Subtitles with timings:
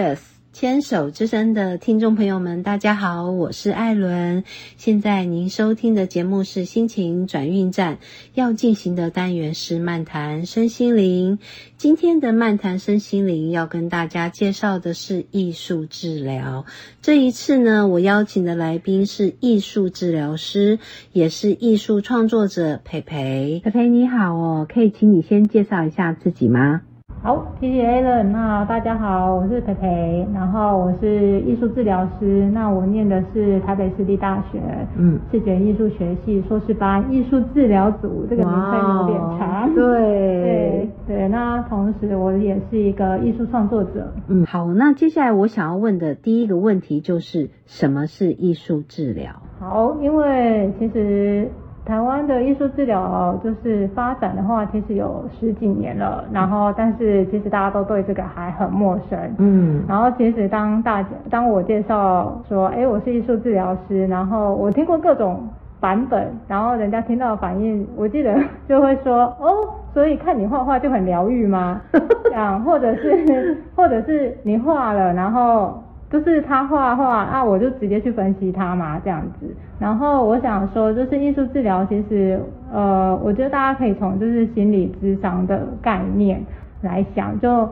[0.00, 0.18] yes，
[0.54, 4.44] 牵手之声的听众朋友们，大家好，我是艾伦。
[4.78, 7.98] 现在您收听的节目是心情转运站，
[8.32, 11.38] 要进行的单元是漫谈身心灵。
[11.76, 16.64] 今天的漫谈身心灵要跟大家介绍的是艺术治疗。
[17.02, 20.78] 这一次呢，我邀请的来宾是艺术治疗师，
[21.12, 23.60] 也是艺术创作者培培。
[23.62, 26.80] 培培你好哦，可以请你先介绍一下自己吗？
[27.22, 28.22] 好，谢谢 Alan。
[28.30, 32.48] 那大家好，我是培培，然后我是艺术治疗师。
[32.50, 34.58] 那我念的是台北市立大学，
[34.96, 38.24] 嗯，视觉艺术学系硕士班，艺术治疗组。
[38.30, 39.74] 这个名称有点长。
[39.74, 41.28] 对对对。
[41.28, 44.14] 那同时我也是一个艺术创作者。
[44.28, 44.72] 嗯，好。
[44.72, 49.42] 那接下来我想要问的第一个问题就是什么是艺术治疗？
[49.58, 51.50] 好，因为其实。
[51.90, 56.24] 台湾的艺术治疗就是发展的话，其实有十几年了。
[56.30, 59.18] 然后，但是其实大家都对这个还很陌生。
[59.38, 59.82] 嗯。
[59.88, 65.48] 然后，其实当大家当我介绍说，哎，我是艺术治疗师，然后我听过各种
[65.80, 68.38] 版本，然后人家听到的反应，我记得
[68.68, 69.50] 就会说，哦，
[69.92, 71.80] 所以看你画画就很疗愈吗？
[72.22, 75.82] 这样，或者是， 或者是你画了，然后。
[76.10, 79.46] 就是他画画啊，我就直接去分析他嘛，这样子。
[79.78, 82.40] 然后我想说，就是艺术治疗，其实
[82.72, 86.44] 呃，我觉得大家可以从就是心理智商的概念
[86.82, 87.68] 来想，就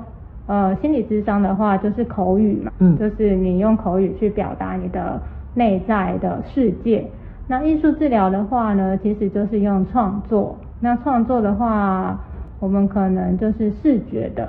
[0.47, 5.21] 呃，心理智商的话就是口语嘛，嗯，就是你用口语去表达你的
[5.55, 7.05] 内在的世界。
[7.49, 10.57] 那艺术治疗的话呢，其实就是用创作。
[10.79, 12.17] 那创作的话，
[12.61, 14.49] 我们可能就是视觉的，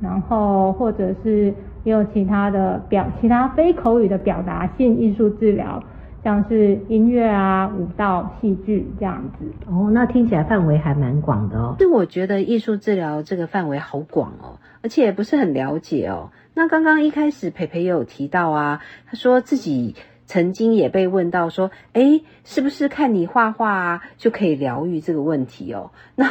[0.00, 1.52] 然后或者是。
[1.86, 5.80] 也有其他的表，其他非口语的表达性艺术治疗，
[6.24, 9.46] 像是音乐啊、舞蹈、戏剧这样子。
[9.70, 11.76] 哦，那听起来范围还蛮广的哦。
[11.78, 16.32] 是我觉得艺术治疗这个范围好广哦，而且不是很了解哦。
[16.54, 19.94] 那刚刚一开始培培也有提到啊，他说自己
[20.24, 25.92] 曾经也被问到说，哎，是不是看你画画啊就可以疗愈这个问题哦？
[26.16, 26.28] 那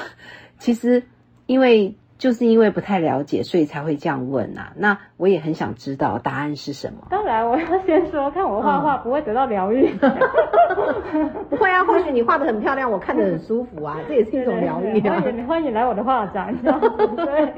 [0.58, 1.04] 其实
[1.46, 1.96] 因为。
[2.26, 4.74] 就是因为不太了解，所以才会这样问啊。
[4.78, 7.06] 那我也很想知道答案是什么。
[7.12, 9.88] 当然，我要先说，看我画画不会得到疗愈。
[11.52, 15.00] 不会啊，或许你画的很漂亮，我看着很舒服啊，这也是一种疗愈。
[15.08, 16.52] 欢迎欢迎来我的画展。
[16.64, 17.54] 对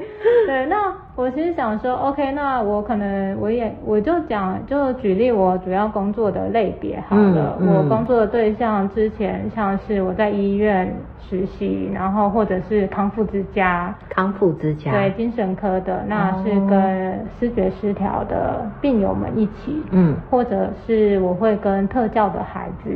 [0.46, 7.58] 对，那我其实想说，OK，那我可能我也我就讲就举例我主要工作的类别好了。
[7.60, 10.94] 我工作的对象之前像是我在医院
[11.28, 13.92] 实习，然后或者是康复之家。
[14.08, 14.52] 康复。
[14.52, 22.90] 之家对精神科的，那是跟视觉失调的病友们一起，嗯，或者是我会跟特教的孩子，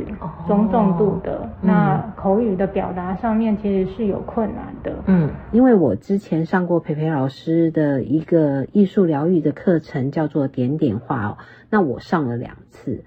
[0.47, 11.37] 中重度的，那口语的表达上面其实是有困难的，嗯，因为我之前上过培培老师的一个艺术疗愈的课程，叫做点点画哦，
[11.69, 13.03] 那我上了两次，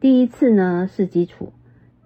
[0.00, 1.52] 第一次呢是基础，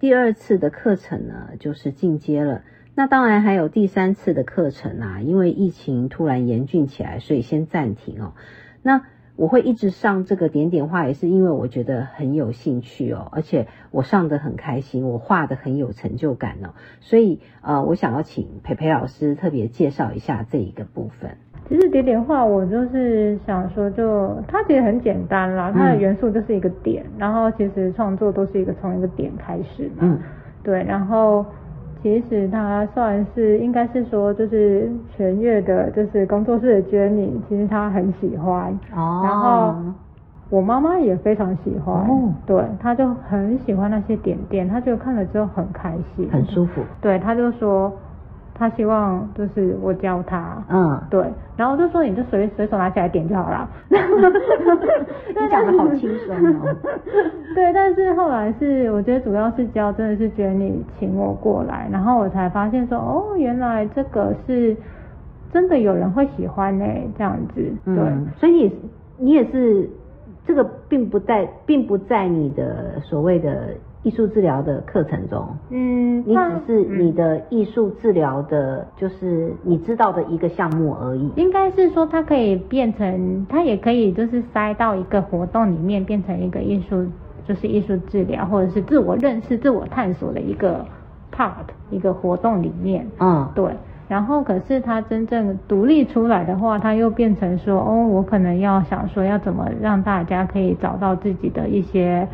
[0.01, 2.63] 第二次的课程呢就是进阶了。
[2.93, 8.33] 那当然还有第三次的课程啊，因为疫情突然严峻起来，所以先暂停哦。
[8.81, 9.05] 那
[9.35, 16.69] 我会一直上这个点点画，也是因为我觉得很有兴趣哦，而且我上的很开心，我画的很有成就感哦。
[17.01, 21.37] 所以呃，我想要请培培老师特别介绍一下这一个部分。
[21.67, 30.01] 其实点点画，我就是想说，就它其实很简单啦，它的元素就是一个点，然后其实创作都是一个从一个点开始嘛。
[30.01, 30.19] 嗯，
[30.63, 31.45] 对，然后。
[32.05, 38.71] 其实他算是应该是说，就是全月的，就是工作室的 Jenny，其实他很喜欢。
[38.95, 39.21] 哦。
[39.23, 39.73] 然后
[40.51, 41.95] 我妈妈也非常喜欢。
[42.07, 42.31] 哦。
[42.45, 46.29] 对，他就很喜欢那些点点，他就看了之后很开心。
[46.31, 46.83] 很舒服。
[47.01, 47.91] 对，他就说。
[48.57, 51.21] 他希望就是我教他，嗯，对，
[51.57, 53.95] 然后就说你就随随手拿起来点就好了， 你
[55.51, 56.73] 讲的好轻松哦。
[57.53, 64.73] 对，但是后来是我觉得主要是教，真的是觉得你请我过来，然后我才发现说，哦，原来这个是
[65.51, 66.85] 真的有人会喜欢呢，
[67.17, 67.95] 这样子，对，
[68.39, 68.79] 所以你
[69.17, 69.89] 你也是
[70.47, 73.67] 这个并不在并不在你的所谓的。
[74.05, 81.31] 艺术治疗的课程中，嗯，你只是你的艺术治疗的，就是你知道的一个项目而已。
[81.35, 87.03] 应该是说，它可以变成，它也可以就是塞到一个活动里面，变成一个艺术，
[87.47, 90.85] 就是艺术治疗或者是自我认识、自我探索的一个
[91.35, 91.49] part，
[91.89, 93.07] 一个活动里面。
[93.19, 93.71] 嗯，对。
[94.07, 102.27] 然后，可是它真正独立出来的话，它又变成说，哦，我可能要想说，要怎么让大家可以找到自己的一些。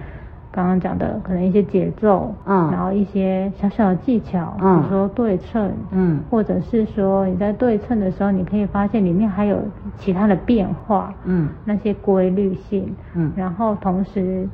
[0.52, 9.58] 刚刚讲的可能一些节奏，嗯，然后一些小小的技巧，嗯，比如说对称，嗯，或者是说你在对称的时候，你可以发现里面还有
[9.98, 14.46] 其他的变化，嗯，那些规律性，嗯，然后同时，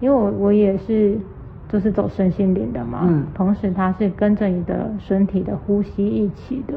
[0.00, 1.18] 因为我我也是
[1.70, 6.74] 就是走身心灵的嘛，嗯，同时它是跟着你的身体的呼吸一起的，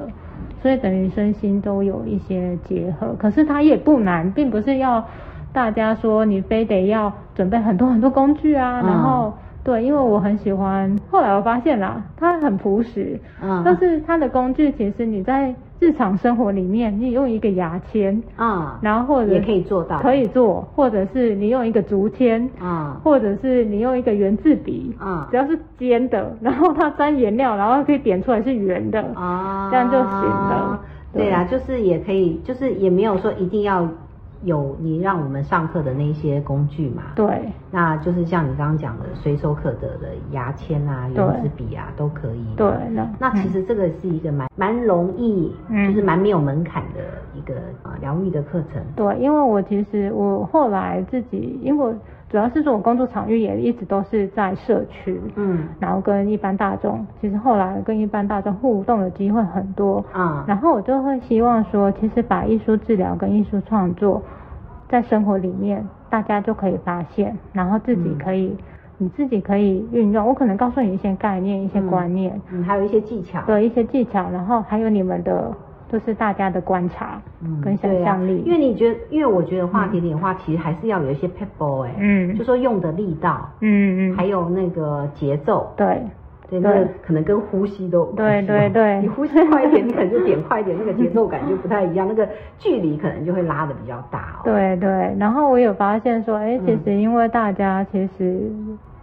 [0.62, 5.06] 所以等于身心都有一些结合，可是它也不难，并不是要。
[5.54, 10.98] 大家说你非得要准备很多很多工具啊，然后对，因为我很喜欢。
[11.12, 30.80] 后来我发现啦，它很朴实，嗯，但是它的工具其实你在日常生活里面，你用一个牙签啊，然后或者也可以做到，可以做，或者是你用一个竹签啊，或者是你用一个圆字笔啊，只要是尖的， 然后它沾颜料，然后可以点出来是圆的啊，这样就行了。
[31.14, 33.88] 对啊，就是也可以，就是也没有说一定要。
[34.44, 37.04] 有你让我们上课的那些工具嘛？
[37.16, 42.46] 对，那就是像你刚刚讲的，随手可得的牙签啊、圆珠笔啊，都可以。
[42.56, 42.68] 对，
[43.20, 45.54] 那其实这个是一个蛮蛮容易，
[45.88, 47.00] 就是蛮没有门槛的
[47.36, 48.82] 一个啊疗愈的课程。
[48.96, 51.96] 对，因为我其实我后来自己，因为
[52.30, 60.04] 主要是说我工作场域也一直都是在社区，嗯，然后跟一般大众，其实后来跟一般大众互动的机会很多。
[60.14, 64.22] 啊，然后我就会希望说，其实把艺术治疗跟艺术创作。
[64.88, 68.58] 在生活里面，大家就可以发现，然后自己可以，
[68.98, 70.26] 你自己可以运用。
[70.26, 75.52] 我可能告诉你一些概念、一些观念，嗯，还有一些技巧，对，一些技巧，然后还有你们的，
[75.92, 78.42] 就是大家的观察，嗯，跟想象力。
[78.46, 86.02] 因为你觉得，因为我觉得画点点画，其实还是要有一些 pebble 哎，嗯，就说用的力道，嗯嗯，还有那个节奏，对。
[86.52, 86.72] 对，那
[87.06, 92.28] 可能跟呼吸都对对对，你呼吸快一点，你可能就点快一点，那个节奏感就不太一样， 那个
[92.58, 94.40] 距离可能就会拉的比较大。
[94.44, 98.52] 对对，然后我有发现说，哎，其实因为大家其实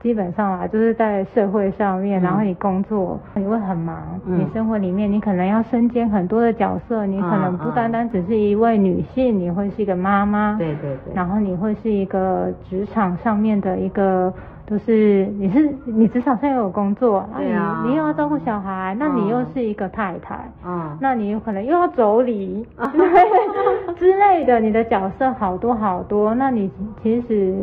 [0.02, 14.32] 基本上啊，就是在社会上面，然后你工作你会很忙，你生活里面你可能要身兼很多的角色，你可能不单单只是一位女性，你会是一个妈妈，对对对，然后你会是一个职场上面的一个。
[14.68, 22.64] 都是你是你职场上有工作，对啊，你又要照顾小孩，那你又是一个太太，嗯，那你有可能又要妯娌
[23.94, 26.34] 之类的，你的角色好多好多。
[26.34, 26.68] 那你
[27.00, 27.54] 其实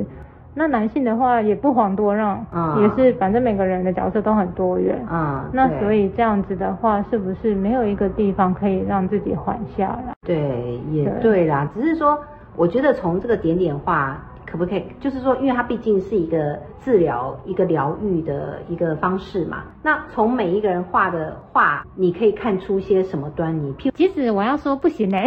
[0.53, 2.45] 那男性的话也不遑多让，
[2.79, 10.13] 也是反正每个人的角色都很多元，嗯，那所以这样子的话，是不是没有一个地方可以让自己缓下来？
[10.25, 12.19] 对，也对啦，只是说
[12.55, 14.19] 我觉得从这个点点化。
[14.53, 14.83] 可不可以？
[15.00, 19.63] 就是说，因为它毕竟是一个治疗、一个疗愈的一个方式嘛。
[19.81, 23.73] 那从每一个人画的画，你可以看出些什么端倪？
[23.73, 25.25] 譬如其实我要说不行哎，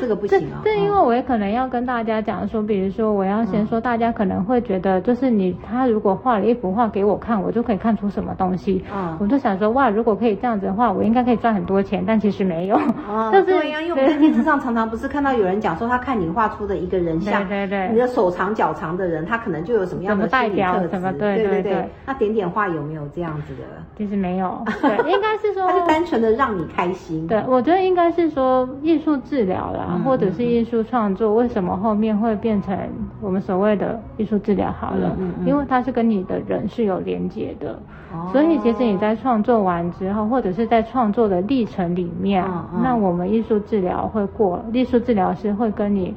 [0.00, 0.64] 这个不行啊。
[0.64, 8.82] 对因为我也可能要跟大家讲说，比如说我要先说，大家可能会觉得，就是你他如果画了一幅画给我看，我就可以看出什么东西。
[8.96, 12.02] 嗯，我就想说，哇，如果可以这样子的话，我应该可以赚很多钱。
[12.06, 12.76] 但其实没有。
[13.06, 18.21] 哦， 对呀，因为我们在电视上常常不是看到有人讲说，他看你画出的一个人像，对对对，你的手。
[18.22, 21.12] 手长脚长的人，他可能就有什么样的心理特质？
[21.18, 21.88] 对对对。
[22.06, 23.62] 那点点画有没有这样子的？
[23.96, 27.26] 其实没有，对，应该是说，他是单纯的让你开心。
[27.26, 32.78] 对，我觉得应该是说艺术治疗啦，或者是艺术创作，为什么后面会变成
[33.20, 34.70] 我们所谓的艺术治疗？
[34.70, 37.76] 好了，因为它是跟你的人是有连接的，
[38.30, 42.44] 所以其实你在创作完之后，或者是在创作的历程里面，
[42.84, 46.14] 那我们艺术治疗会过，艺术治疗师会跟你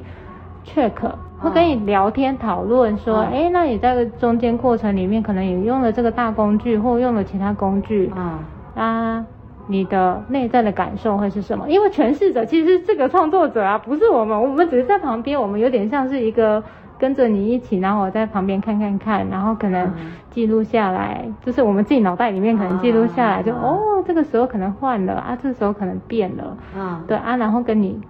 [0.66, 0.92] check。
[1.38, 8.38] 会跟你聊天讨论说，哎，那你在中间过程里面可能也用了这个大工具，或用了其他工具，嗯，
[8.74, 9.24] 啊，
[9.66, 11.68] 你的内在的感受会是什么？
[11.68, 16.64] 因为诠释者其实是这个创作者啊，不是我们，我们只是在旁边，我们有点像是一个
[16.98, 19.92] 跟着你一起，然后我在旁边看看看，然后可能
[20.30, 28.00] 记录下来，就是我们自己脑袋里面可能记录下来，就哦，这个时候可能换了啊，这个时候可能变了，啊，对啊，然后跟你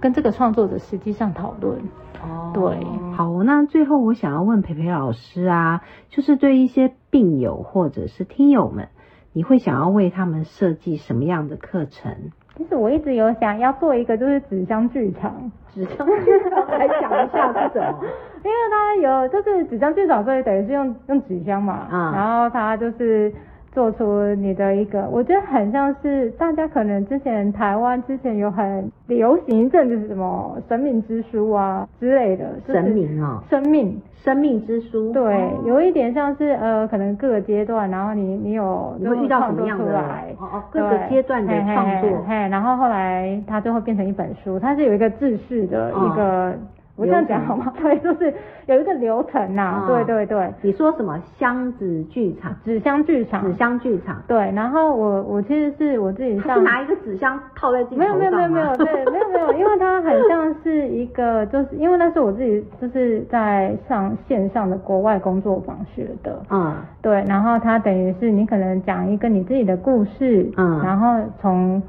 [0.00, 1.78] 跟这个创作者实际上讨论。
[2.22, 2.84] 哦，对，
[3.16, 8.88] 好，那最后我想要问培培老师啊，就是对一些病友或者是听友们，
[9.32, 12.32] 你会想要为他们设计什么样的课程？
[12.56, 18.04] 其实我一直有想要做一个，就是纸箱剧场，纸箱剧场来讲一下是什么？
[18.44, 23.32] 因为它有，就是纸箱剧场，所以等于是用用纸箱嘛，嗯，然后它就是。
[23.78, 33.96] 做出你的一个，我觉得很像是大家可能之前台湾之前有很流行一阵就是什么生命之书啊之类的，生命啊，生命。
[34.24, 39.96] 生命之书，对，有一点像是呃，可能各个阶段，然后你你有你会遇到什么样的？
[40.40, 46.52] 哦哦，各个阶段的创作，嘿，然后后来它最后变成一本书，它是有一个自序的一个。
[46.98, 47.72] 我这样讲好吗？
[47.80, 48.34] 对，就是
[48.66, 49.84] 有一个流程呐。
[49.86, 50.52] 对对对。
[50.62, 52.52] 你说什么箱子剧场？
[52.64, 53.42] 纸箱剧场。
[53.44, 54.20] 纸箱剧场。
[54.26, 56.56] 对，然后我我其实是我自己上。
[56.56, 66.42] 是拿一个纸箱套在自己没有没有没有没有 对没有没有，因为它很像是一个，就是因为那是我自己就是在上线上的国外工作坊学的。
[66.50, 66.74] 嗯。
[67.00, 71.80] 对，然后它等于是你可能讲一个你自己的故事，嗯，然后从。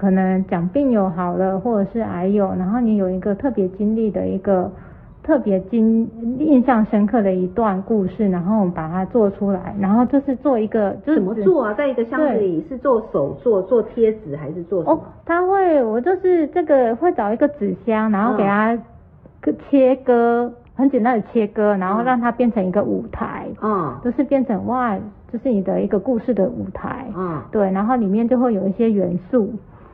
[0.00, 4.72] 可能讲病友好了，或者是癌友，然后你有一个特别经历的一个
[5.22, 11.74] 特别经印象深刻的一段故事，然后我们把它做出来，然后就是做一个，就是怎么做啊？
[11.74, 14.82] 在一个箱子里是做手做做贴纸还是做？
[14.84, 18.74] 哦，他会，我就是这个会找一个纸箱，然后给它
[19.68, 24.98] 切割，很简单的切割，然后让它变成一个舞台，嗯，就是变成哇，
[25.30, 29.50] 就是你的一个故事的舞台，嗯，对，然后里面就会有一些元素。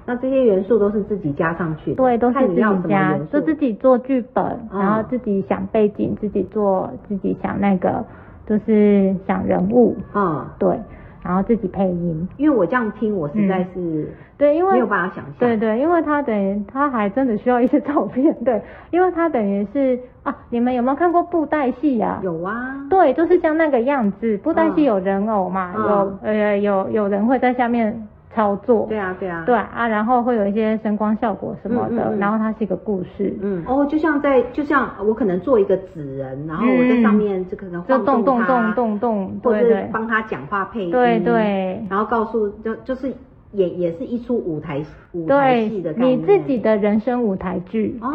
[0.07, 8.05] 那这些元素都是自己加上去的，对，都是自己加，就自己做剧本，然后自己想背景，自己做，自己想那个，
[8.47, 10.81] 就是想人物，嗯，对，
[11.25, 12.29] 然后自己配音。
[12.37, 22.21] 因为我这样听，我实在是对，因为没有办法想象，对对，因为他等于他还真的需要一些照片，对，因为他等于是啊，你们有没有看过布袋戏呀？
[22.23, 28.07] 有啊，对，就是像那个样子，布袋戏有人偶嘛，有呃有有人会在下面。
[28.37, 28.87] 操作。
[28.89, 29.43] 对啊对啊。
[29.47, 33.65] 对啊，然后会有一些声光效果什么的，然后它是一个故事，嗯。
[33.67, 43.11] 哦，就像在就像我可能做一个纸人，然后我在上面这个就动动动动动，或者是帮他讲话配音，对对，然后告诉就就是
[43.53, 47.99] 也也是一出舞台舞台戏的感觉，你自己的人生舞台剧。
[48.03, 48.11] 哦，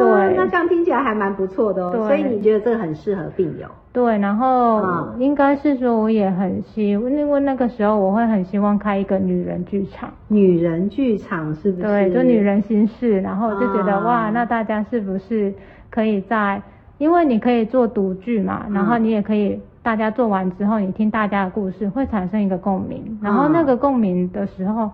[0.00, 3.66] 对，那这样听起来还蛮不错的哦，所以你觉得这个很适合病友。
[3.92, 4.82] 对，然后
[5.18, 10.08] 应该是说，我也很希，因为那个时候我会很希望开一个女人剧场。
[10.28, 11.82] 女人剧场是不是？
[11.82, 15.52] 对，就女人心事，然后就觉得哇，那大家是不是
[15.90, 16.62] 可以在，
[16.98, 24.90] 因为你可以做独剧嘛，然后你也可以，大家做完之后，你听大家的故事，会产生一个共鸣，然后那个共鸣的时候。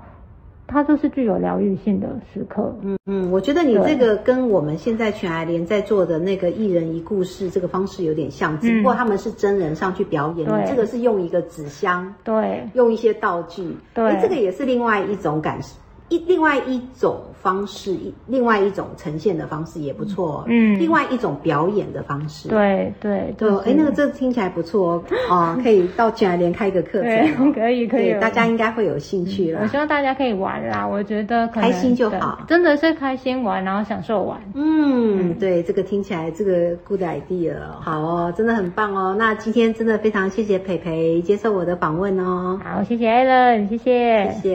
[0.66, 2.74] 它就是具有疗愈性的时刻。
[2.82, 15.76] 嗯嗯，我觉得你这个跟我们现在全爱联在做的那个一人一故事这个方式有点像，只不过他们是真人上去表演，你这个是用一个纸箱，对，用一些道具，对，这个也是另外一种感受。
[16.08, 29.60] 一另外一种方式，一另外一种呈现的方式也不错，嗯，另外一种表演的方式，对对对，哎，那个这听起来不错哦， 啊，可以到全联开个课程，可以可以，大家应该会有兴趣了。
[29.62, 34.40] 我希望大家可以玩啦，我觉得开心就好，真的是开心玩，然后享受玩。
[34.54, 39.14] 嗯，对，这个听起来这个 good idea，好哦，真的很棒哦。
[39.18, 44.54] 那今天真的非常谢谢培培接受我的访问哦，好，谢谢艾伦，谢谢，谢谢。